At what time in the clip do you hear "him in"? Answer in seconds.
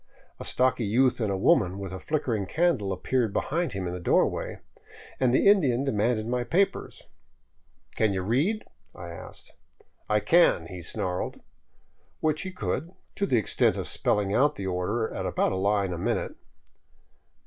3.73-3.93